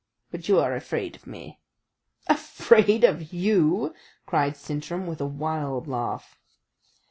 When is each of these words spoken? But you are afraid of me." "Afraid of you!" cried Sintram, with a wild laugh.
But 0.31 0.47
you 0.49 0.59
are 0.59 0.75
afraid 0.75 1.15
of 1.15 1.27
me." 1.27 1.59
"Afraid 2.25 3.03
of 3.03 3.31
you!" 3.31 3.93
cried 4.25 4.57
Sintram, 4.57 5.05
with 5.05 5.21
a 5.21 5.27
wild 5.27 5.87
laugh. 5.87 6.39